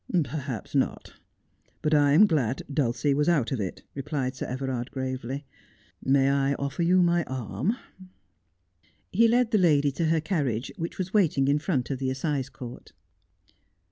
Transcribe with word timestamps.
'Perhaps 0.31 0.73
not; 0.73 1.13
but 1.83 1.93
I 1.93 2.13
am 2.13 2.25
glad 2.25 2.63
Dulcie 2.73 3.13
was 3.13 3.29
out 3.29 3.51
of 3.51 3.59
it,' 3.59 3.83
replied 3.93 4.35
Sir 4.35 4.47
Everard 4.47 4.89
gravely.' 4.89 5.45
May 6.17 6.27
I 6.31 6.53
offer 6.55 6.81
you 6.81 7.03
my 7.03 7.23
arm 7.25 7.77
1' 7.99 8.09
He 9.11 9.27
led 9.27 9.51
the 9.51 9.59
lady 9.59 9.91
to 9.91 10.05
her 10.05 10.19
carriage, 10.19 10.71
which 10.75 10.97
was 10.97 11.13
waiting 11.13 11.47
in 11.47 11.59
front 11.59 11.91
of 11.91 11.99
the 11.99 12.09
assize 12.09 12.49
court. 12.49 12.93